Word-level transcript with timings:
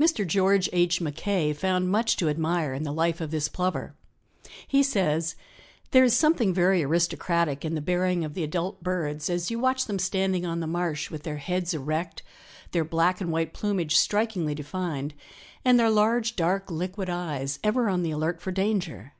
Mr. 0.00 0.26
George 0.26 0.68
H. 0.72 1.00
Mackay 1.00 1.52
found 1.52 1.88
much 1.88 2.16
to 2.16 2.28
admire 2.28 2.74
in 2.74 2.82
the 2.82 2.90
life 2.92 3.20
of 3.20 3.30
this 3.30 3.46
Plover. 3.48 3.94
He 4.66 4.82
says: 4.82 5.36
"There 5.92 6.02
is 6.02 6.16
something 6.16 6.52
very 6.52 6.82
aristocratic 6.82 7.64
in 7.64 7.76
the 7.76 7.80
bearing 7.80 8.24
of 8.24 8.34
the 8.34 8.42
adult 8.42 8.82
birds 8.82 9.30
as 9.30 9.52
you 9.52 9.60
watch 9.60 9.84
them 9.84 10.00
standing 10.00 10.44
on 10.44 10.58
the 10.58 10.66
marsh 10.66 11.08
with 11.08 11.22
their 11.22 11.36
heads 11.36 11.72
erect, 11.72 12.24
their 12.72 12.84
black 12.84 13.20
and 13.20 13.30
white 13.30 13.54
plumage 13.54 13.94
strikingly 13.96 14.56
defined, 14.56 15.14
and 15.64 15.78
their 15.78 15.88
large, 15.88 16.34
dark, 16.34 16.68
liquid 16.68 17.08
eyes 17.08 17.60
ever 17.62 17.88
on 17.88 18.02
the 18.02 18.10
alert 18.10 18.40
for 18.42 18.50
danger. 18.50 19.12